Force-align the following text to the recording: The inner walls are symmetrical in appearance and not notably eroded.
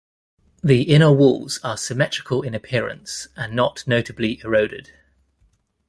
The 0.63 0.81
inner 0.81 1.11
walls 1.11 1.59
are 1.63 1.77
symmetrical 1.77 2.41
in 2.41 2.55
appearance 2.55 3.27
and 3.35 3.53
not 3.53 3.83
notably 3.85 4.39
eroded. 4.43 4.91